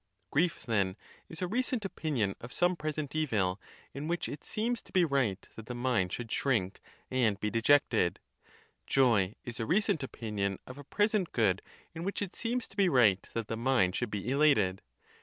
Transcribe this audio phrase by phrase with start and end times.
[0.31, 0.97] Grief, then,
[1.29, 3.61] is a recent opinion of some present evil,
[3.93, 6.81] in which it seems to be right that the mind should shrink
[7.11, 8.17] and be dejected.
[8.87, 11.61] Joy is a recent opinion of a present good,
[11.93, 14.81] in which it seems to be right that the mind should be elated.